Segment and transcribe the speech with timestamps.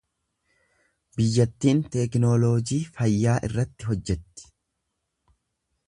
[1.19, 4.51] Biyyattiin teknooloojii fayyaa irratti hojjetti.